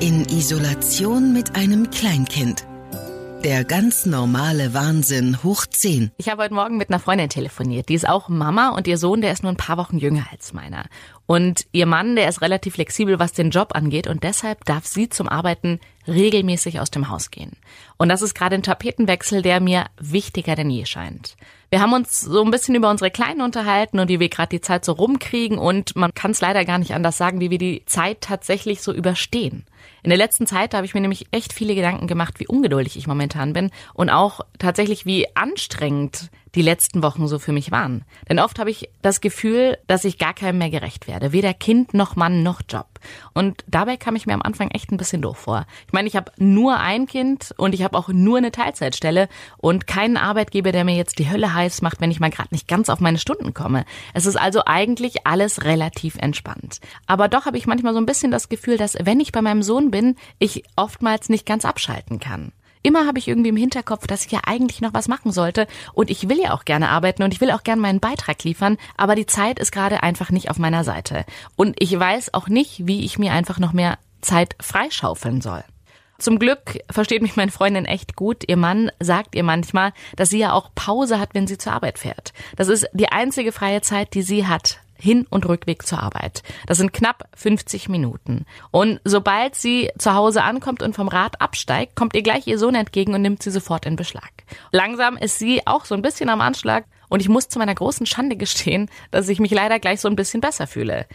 In 0.00 0.24
Isolation 0.26 1.32
mit 1.32 1.56
einem 1.56 1.90
Kleinkind. 1.90 2.64
Der 3.42 3.64
ganz 3.64 4.06
normale 4.06 4.72
Wahnsinn 4.72 5.42
hoch 5.42 5.66
10. 5.66 6.12
Ich 6.18 6.28
habe 6.28 6.44
heute 6.44 6.54
Morgen 6.54 6.76
mit 6.76 6.88
einer 6.88 7.00
Freundin 7.00 7.28
telefoniert. 7.28 7.88
Die 7.88 7.94
ist 7.94 8.08
auch 8.08 8.28
Mama 8.28 8.68
und 8.68 8.86
ihr 8.86 8.96
Sohn, 8.96 9.22
der 9.22 9.32
ist 9.32 9.42
nur 9.42 9.50
ein 9.50 9.56
paar 9.56 9.76
Wochen 9.76 9.98
jünger 9.98 10.26
als 10.30 10.52
meiner. 10.52 10.84
Und 11.26 11.66
ihr 11.72 11.86
Mann, 11.86 12.14
der 12.14 12.28
ist 12.28 12.42
relativ 12.42 12.74
flexibel, 12.74 13.18
was 13.18 13.32
den 13.32 13.50
Job 13.50 13.74
angeht 13.74 14.06
und 14.06 14.22
deshalb 14.22 14.64
darf 14.66 14.86
sie 14.86 15.08
zum 15.08 15.28
Arbeiten 15.28 15.80
regelmäßig 16.06 16.78
aus 16.78 16.92
dem 16.92 17.08
Haus 17.08 17.32
gehen. 17.32 17.56
Und 17.96 18.08
das 18.08 18.22
ist 18.22 18.34
gerade 18.34 18.54
ein 18.54 18.62
Tapetenwechsel, 18.62 19.42
der 19.42 19.58
mir 19.58 19.86
wichtiger 20.00 20.54
denn 20.54 20.70
je 20.70 20.84
scheint. 20.84 21.36
Wir 21.70 21.82
haben 21.82 21.92
uns 21.92 22.22
so 22.22 22.42
ein 22.42 22.50
bisschen 22.50 22.74
über 22.74 22.88
unsere 22.88 23.10
Kleinen 23.10 23.42
unterhalten 23.42 23.98
und 23.98 24.08
wie 24.08 24.20
wir 24.20 24.30
gerade 24.30 24.48
die 24.48 24.62
Zeit 24.62 24.86
so 24.86 24.92
rumkriegen 24.92 25.58
und 25.58 25.96
man 25.96 26.14
kann 26.14 26.30
es 26.30 26.40
leider 26.40 26.64
gar 26.64 26.78
nicht 26.78 26.94
anders 26.94 27.18
sagen, 27.18 27.40
wie 27.40 27.50
wir 27.50 27.58
die 27.58 27.82
Zeit 27.84 28.22
tatsächlich 28.22 28.80
so 28.80 28.90
überstehen. 28.90 29.66
In 30.02 30.08
der 30.08 30.16
letzten 30.16 30.46
Zeit 30.46 30.72
habe 30.72 30.86
ich 30.86 30.94
mir 30.94 31.02
nämlich 31.02 31.26
echt 31.30 31.52
viele 31.52 31.74
Gedanken 31.74 32.06
gemacht, 32.06 32.40
wie 32.40 32.46
ungeduldig 32.46 32.96
ich 32.96 33.06
momentan 33.06 33.52
bin 33.52 33.70
und 33.92 34.08
auch 34.08 34.40
tatsächlich 34.58 35.04
wie 35.04 35.26
anstrengend 35.36 36.30
die 36.58 36.62
letzten 36.62 37.04
Wochen 37.04 37.28
so 37.28 37.38
für 37.38 37.52
mich 37.52 37.70
waren. 37.70 38.04
Denn 38.28 38.40
oft 38.40 38.58
habe 38.58 38.68
ich 38.68 38.90
das 39.00 39.20
Gefühl, 39.20 39.78
dass 39.86 40.04
ich 40.04 40.18
gar 40.18 40.34
keinem 40.34 40.58
mehr 40.58 40.70
gerecht 40.70 41.06
werde. 41.06 41.30
Weder 41.30 41.54
Kind 41.54 41.94
noch 41.94 42.16
Mann 42.16 42.42
noch 42.42 42.62
Job. 42.68 42.88
Und 43.32 43.62
dabei 43.68 43.96
kam 43.96 44.16
ich 44.16 44.26
mir 44.26 44.34
am 44.34 44.42
Anfang 44.42 44.68
echt 44.72 44.90
ein 44.90 44.96
bisschen 44.96 45.22
doof 45.22 45.38
vor. 45.38 45.66
Ich 45.86 45.92
meine, 45.92 46.08
ich 46.08 46.16
habe 46.16 46.32
nur 46.36 46.80
ein 46.80 47.06
Kind 47.06 47.54
und 47.58 47.76
ich 47.76 47.84
habe 47.84 47.96
auch 47.96 48.08
nur 48.08 48.38
eine 48.38 48.50
Teilzeitstelle 48.50 49.28
und 49.58 49.86
keinen 49.86 50.16
Arbeitgeber, 50.16 50.72
der 50.72 50.82
mir 50.82 50.96
jetzt 50.96 51.20
die 51.20 51.30
Hölle 51.30 51.54
heiß 51.54 51.80
macht, 51.80 52.00
wenn 52.00 52.10
ich 52.10 52.18
mal 52.18 52.30
gerade 52.30 52.48
nicht 52.50 52.66
ganz 52.66 52.88
auf 52.88 52.98
meine 52.98 53.18
Stunden 53.18 53.54
komme. 53.54 53.84
Es 54.12 54.26
ist 54.26 54.36
also 54.36 54.62
eigentlich 54.66 55.28
alles 55.28 55.62
relativ 55.62 56.16
entspannt. 56.16 56.80
Aber 57.06 57.28
doch 57.28 57.46
habe 57.46 57.56
ich 57.56 57.68
manchmal 57.68 57.94
so 57.94 58.00
ein 58.00 58.06
bisschen 58.06 58.32
das 58.32 58.48
Gefühl, 58.48 58.78
dass 58.78 58.96
wenn 59.00 59.20
ich 59.20 59.30
bei 59.30 59.42
meinem 59.42 59.62
Sohn 59.62 59.92
bin, 59.92 60.16
ich 60.40 60.64
oftmals 60.74 61.28
nicht 61.28 61.46
ganz 61.46 61.64
abschalten 61.64 62.18
kann. 62.18 62.50
Immer 62.82 63.06
habe 63.06 63.18
ich 63.18 63.28
irgendwie 63.28 63.50
im 63.50 63.56
Hinterkopf, 63.56 64.06
dass 64.06 64.24
ich 64.24 64.32
ja 64.32 64.40
eigentlich 64.46 64.80
noch 64.80 64.94
was 64.94 65.08
machen 65.08 65.32
sollte 65.32 65.66
und 65.92 66.10
ich 66.10 66.28
will 66.28 66.40
ja 66.40 66.54
auch 66.54 66.64
gerne 66.64 66.88
arbeiten 66.88 67.22
und 67.22 67.32
ich 67.32 67.40
will 67.40 67.50
auch 67.50 67.62
gerne 67.62 67.82
meinen 67.82 68.00
Beitrag 68.00 68.42
liefern, 68.44 68.78
aber 68.96 69.14
die 69.14 69.26
Zeit 69.26 69.58
ist 69.58 69.72
gerade 69.72 70.02
einfach 70.02 70.30
nicht 70.30 70.50
auf 70.50 70.58
meiner 70.58 70.84
Seite. 70.84 71.24
Und 71.56 71.76
ich 71.78 71.98
weiß 71.98 72.34
auch 72.34 72.48
nicht, 72.48 72.86
wie 72.86 73.04
ich 73.04 73.18
mir 73.18 73.32
einfach 73.32 73.58
noch 73.58 73.72
mehr 73.72 73.98
Zeit 74.20 74.56
freischaufeln 74.60 75.40
soll. 75.40 75.64
Zum 76.18 76.40
Glück 76.40 76.80
versteht 76.90 77.22
mich 77.22 77.36
meine 77.36 77.52
Freundin 77.52 77.84
echt 77.84 78.16
gut. 78.16 78.42
Ihr 78.48 78.56
Mann 78.56 78.90
sagt 78.98 79.36
ihr 79.36 79.44
manchmal, 79.44 79.92
dass 80.16 80.30
sie 80.30 80.38
ja 80.38 80.52
auch 80.52 80.70
Pause 80.74 81.20
hat, 81.20 81.32
wenn 81.34 81.46
sie 81.46 81.58
zur 81.58 81.72
Arbeit 81.72 82.00
fährt. 82.00 82.32
Das 82.56 82.66
ist 82.66 82.88
die 82.92 83.08
einzige 83.08 83.52
freie 83.52 83.82
Zeit, 83.82 84.14
die 84.14 84.22
sie 84.22 84.46
hat. 84.46 84.80
Hin- 85.00 85.26
und 85.30 85.46
Rückweg 85.48 85.86
zur 85.86 86.02
Arbeit. 86.02 86.42
Das 86.66 86.78
sind 86.78 86.92
knapp 86.92 87.28
50 87.34 87.88
Minuten. 87.88 88.44
Und 88.70 89.00
sobald 89.04 89.54
sie 89.54 89.90
zu 89.98 90.14
Hause 90.14 90.42
ankommt 90.42 90.82
und 90.82 90.94
vom 90.94 91.08
Rad 91.08 91.40
absteigt, 91.40 91.94
kommt 91.96 92.14
ihr 92.14 92.22
gleich 92.22 92.46
ihr 92.46 92.58
Sohn 92.58 92.74
entgegen 92.74 93.14
und 93.14 93.22
nimmt 93.22 93.42
sie 93.42 93.50
sofort 93.50 93.86
in 93.86 93.96
Beschlag. 93.96 94.30
Langsam 94.72 95.16
ist 95.16 95.38
sie 95.38 95.66
auch 95.66 95.84
so 95.84 95.94
ein 95.94 96.02
bisschen 96.02 96.28
am 96.28 96.40
Anschlag 96.40 96.84
und 97.08 97.20
ich 97.20 97.28
muss 97.28 97.48
zu 97.48 97.58
meiner 97.58 97.74
großen 97.74 98.06
Schande 98.06 98.36
gestehen, 98.36 98.90
dass 99.10 99.28
ich 99.28 99.40
mich 99.40 99.50
leider 99.50 99.78
gleich 99.78 100.00
so 100.00 100.08
ein 100.08 100.16
bisschen 100.16 100.40
besser 100.40 100.66
fühle. 100.66 101.06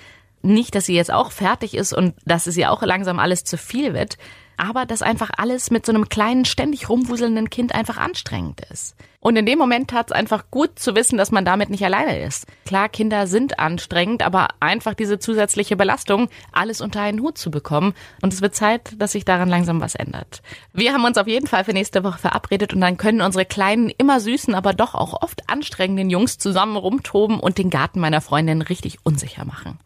Nicht, 0.41 0.75
dass 0.75 0.87
sie 0.87 0.95
jetzt 0.95 1.11
auch 1.11 1.31
fertig 1.31 1.73
ist 1.73 1.93
und 1.93 2.15
dass 2.25 2.47
es 2.47 2.57
ihr 2.57 2.71
auch 2.71 2.81
langsam 2.81 3.19
alles 3.19 3.43
zu 3.43 3.57
viel 3.57 3.93
wird, 3.93 4.17
aber 4.57 4.85
dass 4.85 5.01
einfach 5.01 5.29
alles 5.37 5.71
mit 5.71 5.85
so 5.85 5.91
einem 5.91 6.09
kleinen, 6.09 6.45
ständig 6.45 6.89
rumwuselnden 6.89 7.49
Kind 7.49 7.75
einfach 7.75 7.97
anstrengend 7.97 8.61
ist. 8.71 8.95
Und 9.23 9.37
in 9.37 9.45
dem 9.45 9.57
Moment 9.57 9.89
tat 9.89 10.07
es 10.07 10.11
einfach 10.11 10.51
gut 10.51 10.77
zu 10.77 10.95
wissen, 10.95 11.17
dass 11.17 11.31
man 11.31 11.45
damit 11.45 11.69
nicht 11.69 11.85
alleine 11.85 12.19
ist. 12.19 12.45
Klar, 12.65 12.89
Kinder 12.89 13.25
sind 13.25 13.57
anstrengend, 13.57 14.21
aber 14.21 14.49
einfach 14.59 14.95
diese 14.95 15.17
zusätzliche 15.17 15.77
Belastung, 15.77 16.27
alles 16.51 16.81
unter 16.81 16.99
einen 16.99 17.21
Hut 17.21 17.37
zu 17.37 17.49
bekommen. 17.49 17.93
Und 18.21 18.33
es 18.33 18.41
wird 18.41 18.53
Zeit, 18.53 18.93
dass 18.97 19.13
sich 19.13 19.23
daran 19.23 19.47
langsam 19.47 19.79
was 19.79 19.95
ändert. 19.95 20.41
Wir 20.73 20.91
haben 20.91 21.05
uns 21.05 21.17
auf 21.17 21.27
jeden 21.27 21.47
Fall 21.47 21.63
für 21.63 21.71
nächste 21.71 22.03
Woche 22.03 22.19
verabredet 22.19 22.73
und 22.73 22.81
dann 22.81 22.97
können 22.97 23.21
unsere 23.21 23.45
kleinen, 23.45 23.89
immer 23.89 24.19
süßen, 24.19 24.55
aber 24.55 24.73
doch 24.73 24.93
auch 24.93 25.21
oft 25.21 25.49
anstrengenden 25.49 26.09
Jungs 26.09 26.38
zusammen 26.38 26.75
rumtoben 26.75 27.39
und 27.39 27.57
den 27.57 27.69
Garten 27.69 28.01
meiner 28.01 28.19
Freundin 28.19 28.61
richtig 28.61 28.97
unsicher 29.03 29.45
machen. 29.45 29.79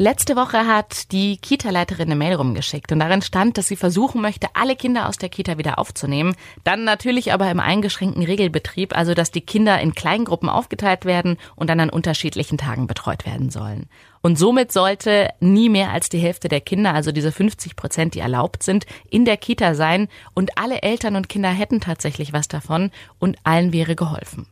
Letzte 0.00 0.36
Woche 0.36 0.64
hat 0.64 1.10
die 1.10 1.38
Kita-Leiterin 1.38 2.06
eine 2.06 2.14
Mail 2.14 2.34
rumgeschickt 2.34 2.92
und 2.92 3.00
darin 3.00 3.20
stand, 3.20 3.58
dass 3.58 3.66
sie 3.66 3.74
versuchen 3.74 4.22
möchte, 4.22 4.46
alle 4.54 4.76
Kinder 4.76 5.08
aus 5.08 5.16
der 5.16 5.28
Kita 5.28 5.58
wieder 5.58 5.80
aufzunehmen. 5.80 6.36
Dann 6.62 6.84
natürlich 6.84 7.32
aber 7.32 7.50
im 7.50 7.58
eingeschränkten 7.58 8.22
Regelbetrieb, 8.22 8.96
also 8.96 9.14
dass 9.14 9.32
die 9.32 9.40
Kinder 9.40 9.80
in 9.80 9.96
Kleingruppen 9.96 10.48
aufgeteilt 10.48 11.04
werden 11.04 11.36
und 11.56 11.68
dann 11.68 11.80
an 11.80 11.90
unterschiedlichen 11.90 12.58
Tagen 12.58 12.86
betreut 12.86 13.26
werden 13.26 13.50
sollen. 13.50 13.88
Und 14.20 14.38
somit 14.38 14.70
sollte 14.70 15.30
nie 15.40 15.68
mehr 15.68 15.90
als 15.90 16.08
die 16.08 16.20
Hälfte 16.20 16.46
der 16.46 16.60
Kinder, 16.60 16.94
also 16.94 17.10
diese 17.10 17.32
50 17.32 17.74
Prozent, 17.74 18.14
die 18.14 18.20
erlaubt 18.20 18.62
sind, 18.62 18.86
in 19.10 19.24
der 19.24 19.36
Kita 19.36 19.74
sein 19.74 20.06
und 20.32 20.58
alle 20.58 20.82
Eltern 20.82 21.16
und 21.16 21.28
Kinder 21.28 21.50
hätten 21.50 21.80
tatsächlich 21.80 22.32
was 22.32 22.46
davon 22.46 22.92
und 23.18 23.36
allen 23.42 23.72
wäre 23.72 23.96
geholfen. 23.96 24.46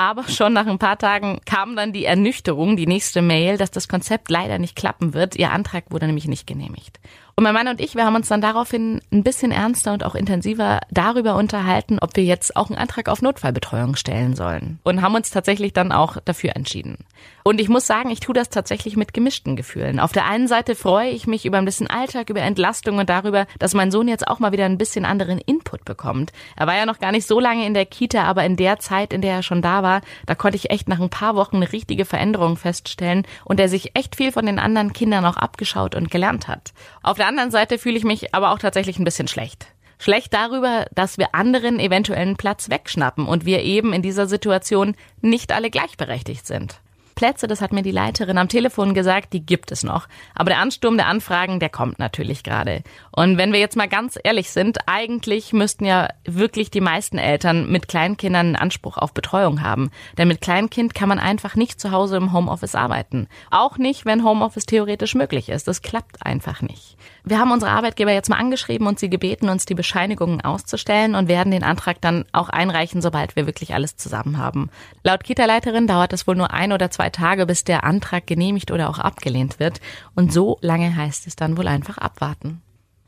Aber 0.00 0.26
schon 0.26 0.54
nach 0.54 0.66
ein 0.66 0.78
paar 0.78 0.96
Tagen 0.96 1.42
kam 1.44 1.76
dann 1.76 1.92
die 1.92 2.06
Ernüchterung, 2.06 2.74
die 2.74 2.86
nächste 2.86 3.20
Mail, 3.20 3.58
dass 3.58 3.70
das 3.70 3.86
Konzept 3.86 4.30
leider 4.30 4.58
nicht 4.58 4.74
klappen 4.74 5.12
wird. 5.12 5.36
Ihr 5.36 5.50
Antrag 5.50 5.90
wurde 5.90 6.06
nämlich 6.06 6.26
nicht 6.26 6.46
genehmigt. 6.46 6.98
Und 7.40 7.44
mein 7.44 7.54
Mann 7.54 7.68
und 7.68 7.80
ich, 7.80 7.94
wir 7.94 8.04
haben 8.04 8.16
uns 8.16 8.28
dann 8.28 8.42
daraufhin 8.42 9.00
ein 9.10 9.22
bisschen 9.22 9.50
ernster 9.50 9.94
und 9.94 10.04
auch 10.04 10.14
intensiver 10.14 10.80
darüber 10.90 11.36
unterhalten, 11.36 11.98
ob 11.98 12.14
wir 12.14 12.22
jetzt 12.22 12.54
auch 12.54 12.68
einen 12.68 12.76
Antrag 12.76 13.08
auf 13.08 13.22
Notfallbetreuung 13.22 13.96
stellen 13.96 14.36
sollen. 14.36 14.78
Und 14.82 15.00
haben 15.00 15.14
uns 15.14 15.30
tatsächlich 15.30 15.72
dann 15.72 15.90
auch 15.90 16.18
dafür 16.22 16.54
entschieden. 16.54 16.98
Und 17.42 17.58
ich 17.58 17.70
muss 17.70 17.86
sagen, 17.86 18.10
ich 18.10 18.20
tue 18.20 18.34
das 18.34 18.50
tatsächlich 18.50 18.94
mit 18.98 19.14
gemischten 19.14 19.56
Gefühlen. 19.56 20.00
Auf 20.00 20.12
der 20.12 20.26
einen 20.26 20.48
Seite 20.48 20.74
freue 20.74 21.08
ich 21.08 21.26
mich 21.26 21.46
über 21.46 21.56
ein 21.56 21.64
bisschen 21.64 21.86
Alltag, 21.86 22.28
über 22.28 22.42
Entlastung 22.42 22.98
und 22.98 23.08
darüber, 23.08 23.46
dass 23.58 23.72
mein 23.72 23.90
Sohn 23.90 24.06
jetzt 24.06 24.28
auch 24.28 24.38
mal 24.38 24.52
wieder 24.52 24.66
ein 24.66 24.76
bisschen 24.76 25.06
anderen 25.06 25.38
Input 25.38 25.86
bekommt. 25.86 26.32
Er 26.56 26.66
war 26.66 26.76
ja 26.76 26.84
noch 26.84 26.98
gar 26.98 27.10
nicht 27.10 27.26
so 27.26 27.40
lange 27.40 27.64
in 27.64 27.72
der 27.72 27.86
Kita, 27.86 28.24
aber 28.24 28.44
in 28.44 28.56
der 28.56 28.80
Zeit, 28.80 29.14
in 29.14 29.22
der 29.22 29.36
er 29.36 29.42
schon 29.42 29.62
da 29.62 29.82
war, 29.82 30.02
da 30.26 30.34
konnte 30.34 30.56
ich 30.56 30.70
echt 30.70 30.88
nach 30.88 31.00
ein 31.00 31.08
paar 31.08 31.36
Wochen 31.36 31.56
eine 31.56 31.72
richtige 31.72 32.04
Veränderung 32.04 32.58
feststellen 32.58 33.26
und 33.46 33.58
er 33.58 33.70
sich 33.70 33.96
echt 33.96 34.16
viel 34.16 34.30
von 34.30 34.44
den 34.44 34.58
anderen 34.58 34.92
Kindern 34.92 35.24
auch 35.24 35.38
abgeschaut 35.38 35.94
und 35.94 36.10
gelernt 36.10 36.46
hat. 36.46 36.74
Auf 37.02 37.16
der 37.16 37.29
anderen 37.30 37.50
Seite 37.52 37.78
fühle 37.78 37.96
ich 37.96 38.04
mich 38.04 38.34
aber 38.34 38.50
auch 38.50 38.58
tatsächlich 38.58 38.98
ein 38.98 39.04
bisschen 39.04 39.28
schlecht. 39.28 39.68
Schlecht 39.98 40.34
darüber, 40.34 40.86
dass 40.94 41.16
wir 41.16 41.34
anderen 41.34 41.78
eventuellen 41.78 42.36
Platz 42.36 42.70
wegschnappen 42.70 43.26
und 43.26 43.44
wir 43.44 43.62
eben 43.62 43.92
in 43.92 44.02
dieser 44.02 44.26
Situation 44.26 44.96
nicht 45.20 45.52
alle 45.52 45.70
gleichberechtigt 45.70 46.46
sind. 46.46 46.80
Plätze, 47.20 47.46
das 47.46 47.60
hat 47.60 47.74
mir 47.74 47.82
die 47.82 47.90
Leiterin 47.90 48.38
am 48.38 48.48
Telefon 48.48 48.94
gesagt, 48.94 49.34
die 49.34 49.44
gibt 49.44 49.72
es 49.72 49.82
noch. 49.82 50.08
Aber 50.34 50.48
der 50.48 50.58
Ansturm 50.58 50.96
der 50.96 51.06
Anfragen, 51.06 51.60
der 51.60 51.68
kommt 51.68 51.98
natürlich 51.98 52.42
gerade. 52.44 52.82
Und 53.12 53.36
wenn 53.36 53.52
wir 53.52 53.60
jetzt 53.60 53.76
mal 53.76 53.88
ganz 53.88 54.18
ehrlich 54.24 54.48
sind, 54.48 54.78
eigentlich 54.86 55.52
müssten 55.52 55.84
ja 55.84 56.08
wirklich 56.24 56.70
die 56.70 56.80
meisten 56.80 57.18
Eltern 57.18 57.70
mit 57.70 57.88
Kleinkindern 57.88 58.46
einen 58.46 58.56
Anspruch 58.56 58.96
auf 58.96 59.12
Betreuung 59.12 59.60
haben. 59.60 59.90
Denn 60.16 60.28
mit 60.28 60.40
Kleinkind 60.40 60.94
kann 60.94 61.10
man 61.10 61.18
einfach 61.18 61.56
nicht 61.56 61.78
zu 61.78 61.90
Hause 61.90 62.16
im 62.16 62.32
Homeoffice 62.32 62.74
arbeiten. 62.74 63.28
Auch 63.50 63.76
nicht, 63.76 64.06
wenn 64.06 64.24
Homeoffice 64.24 64.64
theoretisch 64.64 65.14
möglich 65.14 65.50
ist. 65.50 65.68
Das 65.68 65.82
klappt 65.82 66.24
einfach 66.24 66.62
nicht. 66.62 66.96
Wir 67.22 67.38
haben 67.38 67.52
unsere 67.52 67.72
Arbeitgeber 67.72 68.12
jetzt 68.12 68.30
mal 68.30 68.38
angeschrieben 68.38 68.86
und 68.86 68.98
sie 68.98 69.10
gebeten, 69.10 69.50
uns 69.50 69.66
die 69.66 69.74
Bescheinigungen 69.74 70.40
auszustellen 70.40 71.14
und 71.14 71.28
werden 71.28 71.52
den 71.52 71.64
Antrag 71.64 72.00
dann 72.00 72.24
auch 72.32 72.48
einreichen, 72.48 73.02
sobald 73.02 73.36
wir 73.36 73.44
wirklich 73.44 73.74
alles 73.74 73.96
zusammen 73.96 74.38
haben. 74.38 74.70
Laut 75.04 75.22
Kita-Leiterin 75.22 75.86
dauert 75.86 76.14
es 76.14 76.26
wohl 76.26 76.36
nur 76.36 76.52
ein 76.54 76.72
oder 76.72 76.90
zwei 76.90 77.09
Tage, 77.12 77.46
bis 77.46 77.64
der 77.64 77.84
Antrag 77.84 78.26
genehmigt 78.26 78.70
oder 78.70 78.90
auch 78.90 78.98
abgelehnt 78.98 79.58
wird. 79.58 79.80
Und 80.14 80.32
so 80.32 80.58
lange 80.60 80.94
heißt 80.94 81.26
es 81.26 81.36
dann 81.36 81.56
wohl 81.56 81.68
einfach 81.68 81.98
abwarten. 81.98 82.62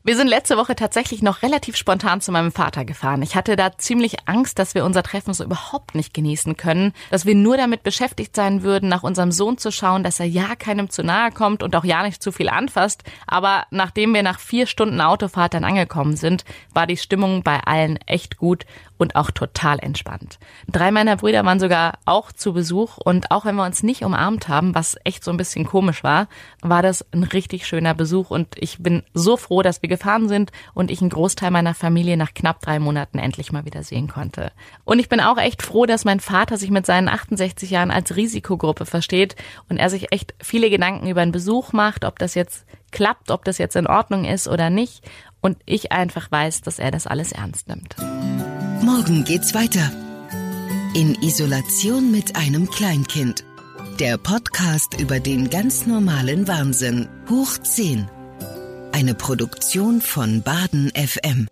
Wir 0.05 0.17
sind 0.17 0.27
letzte 0.27 0.57
Woche 0.57 0.75
tatsächlich 0.75 1.23
noch 1.23 1.43
relativ 1.43 1.77
spontan 1.77 2.21
zu 2.21 2.33
meinem 2.33 2.51
Vater 2.51 2.85
gefahren. 2.85 3.23
Ich 3.23 3.37
hatte 3.37 3.55
da 3.55 3.79
ziemlich 3.79 4.27
Angst, 4.27 4.59
dass 4.59 4.75
wir 4.75 4.85
unser 4.85 5.05
Treffen 5.05 5.33
so 5.33 5.45
überhaupt 5.45 5.95
nicht 5.95 6.13
genießen 6.13 6.57
können, 6.57 6.93
dass 7.13 7.25
wir 7.25 7.37
nur 7.37 7.57
damit 7.57 7.85
beschäftigt 7.85 8.35
sein 8.35 8.65
würden, 8.65 8.89
nach 8.89 9.05
unserem 9.05 9.31
Sohn 9.31 9.59
zu 9.59 9.71
schauen, 9.71 10.03
dass 10.03 10.19
er 10.19 10.27
ja 10.27 10.57
keinem 10.57 10.91
zu 10.91 11.05
nahe 11.05 11.31
kommt 11.31 11.63
und 11.63 11.77
auch 11.77 11.85
ja 11.85 12.03
nicht 12.03 12.21
zu 12.21 12.33
viel 12.33 12.49
anfasst. 12.49 13.05
Aber 13.29 13.63
nachdem 13.71 14.13
wir 14.13 14.25
nach 14.25 14.41
vier 14.41 14.67
Stunden 14.67 15.01
Autofahrt 15.01 15.55
dann 15.55 15.63
angekommen 15.63 16.17
sind, 16.17 16.45
war 16.75 16.89
die 16.89 16.97
Stimmung 16.97 17.45
bei 17.45 17.61
allen 17.61 17.97
echt 18.09 18.39
gut 18.39 18.67
und 19.03 19.17
auch 19.17 19.31
total 19.31 19.79
entspannt. 19.81 20.39
Drei 20.69 20.91
meiner 20.91 21.17
Brüder 21.17 21.45
waren 21.45 21.61
sogar 21.61 21.99
auch 22.07 22.33
zu 22.33 22.53
Besuch 22.53 22.99
und 22.99 23.31
auch 23.31 23.45
wenn 23.45 23.57
wir 23.57 23.65
uns 23.65 23.83
nicht 23.83 24.05
umarmt 24.05 24.49
haben, 24.49 24.75
was 24.75 24.97
echt 25.05 25.25
so 25.25 25.31
ein 25.31 25.37
bisschen 25.37 25.67
komisch 25.67 26.03
war, 26.03 26.29
war 26.61 26.83
das 26.83 27.05
ein 27.13 27.25
richtig 27.25 27.67
schöner 27.67 27.95
Besuch 27.95 28.31
und 28.31 28.55
ich 28.57 28.79
bin 28.79 29.03
so 29.13 29.37
froh, 29.37 29.63
dass 29.63 29.83
wir 29.83 29.89
gefahren 29.93 30.29
sind 30.29 30.51
und 30.75 30.91
ich 30.91 31.01
einen 31.01 31.11
Großteil 31.11 31.51
meiner 31.51 31.75
Familie 31.75 32.17
nach 32.17 32.35
knapp 32.35 32.61
drei 32.61 32.79
Monaten 32.79 33.19
endlich 33.19 33.53
mal 33.53 33.65
wieder 33.65 33.83
sehen 33.83 34.09
konnte. 34.09 34.51
Und 34.85 34.99
ich 34.99 35.09
bin 35.09 35.21
auch 35.21 35.39
echt 35.39 35.63
froh, 35.63 35.87
dass 35.87 36.05
mein 36.05 36.21
Vater 36.21 36.57
sich 36.57 36.71
mit 36.71 36.87
seinen 36.87 37.09
68 37.09 37.71
Jahren 37.71 37.91
als 37.91 38.17
Risikogruppe 38.17 38.87
versteht 38.87 39.37
und 39.69 39.77
er 39.77 39.91
sich 39.91 40.13
echt 40.13 40.35
viele 40.43 40.71
Gedanken 40.71 41.09
über 41.09 41.21
einen 41.21 41.33
Besuch 41.33 41.73
macht, 41.73 42.05
ob 42.05 42.19
das 42.19 42.35
jetzt 42.35 42.65
klappt, 42.91 43.31
ob 43.31 43.45
das 43.45 43.59
jetzt 43.59 43.77
in 43.77 43.87
Ordnung 43.87 44.25
ist 44.25 44.49
oder 44.49 44.71
nicht. 44.71 45.05
Und 45.41 45.59
ich 45.67 45.93
einfach 45.93 46.31
weiß, 46.31 46.61
dass 46.63 46.79
er 46.79 46.91
das 46.91 47.07
alles 47.07 47.33
ernst 47.33 47.69
nimmt. 47.69 47.97
Morgen 48.83 49.25
geht's 49.25 49.55
weiter. 49.55 49.91
In 50.95 51.15
Isolation 51.23 52.13
mit 52.13 52.37
einem 52.37 52.71
Kleinkind. 52.71 53.45
Der 53.99 54.19
Podcast 54.19 54.99
über 55.01 55.21
den 55.21 55.51
ganz 55.51 55.87
normalen 55.87 56.49
Wahnsinn. 56.49 57.09
Hoch 57.29 57.59
10. 57.59 58.22
Eine 58.93 59.15
Produktion 59.15 60.03
von 60.03 60.43
Baden 60.43 60.91
FM. 60.95 61.49